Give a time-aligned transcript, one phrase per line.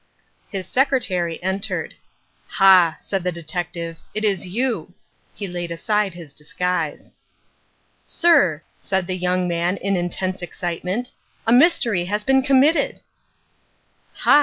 [0.49, 1.93] His secretary entered.
[2.57, 4.95] "Ha," said the detective, "it is you!"
[5.35, 7.13] He laid aside his disguise.
[8.07, 11.11] "Sir," said the young man in intense excitement,
[11.45, 13.01] "a mystery has been committed!"
[14.13, 14.39] "Ha!"